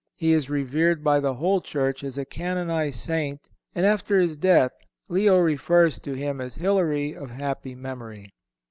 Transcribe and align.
He 0.17 0.31
is 0.31 0.49
revered 0.49 1.03
by 1.03 1.19
the 1.19 1.35
whole 1.35 1.61
Church 1.61 2.03
as 2.03 2.17
a 2.17 2.25
canonized 2.25 2.97
Saint, 2.99 3.51
and 3.75 3.85
after 3.85 4.17
his 4.19 4.35
death, 4.35 4.71
Leo 5.09 5.37
refers 5.37 5.99
to 5.99 6.13
him 6.13 6.41
as 6.41 6.55
Hilary 6.55 7.13
of 7.15 7.29
happy 7.29 7.75
memory. 7.75 8.33